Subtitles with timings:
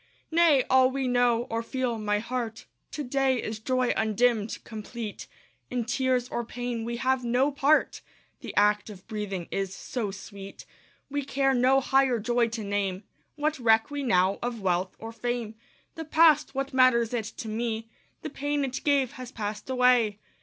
[0.31, 0.63] Nay!
[0.67, 5.27] all we know, or feel, my heart, To day is joy undimmed, complete;
[5.69, 8.01] In tears or pain we have no part;
[8.39, 10.65] The act of breathing is so sweet,
[11.11, 13.03] We care no higher joy to name.
[13.35, 15.53] What reck we now of wealth or fame?
[15.93, 17.87] The past what matters it to me?
[18.23, 20.17] The pain it gave has passed away.